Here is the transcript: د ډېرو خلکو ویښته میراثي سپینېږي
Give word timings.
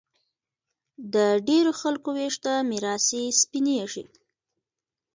د 1.13 1.15
ډېرو 1.47 1.71
خلکو 1.81 2.09
ویښته 2.17 2.53
میراثي 2.69 3.23
سپینېږي 3.41 4.05